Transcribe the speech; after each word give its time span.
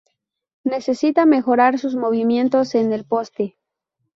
Necesita 0.63 1.27
mejorar 1.27 1.77
sus 1.77 1.95
movimientos 1.95 2.73
en 2.73 2.91
el 2.91 3.05
poste. 3.05 3.59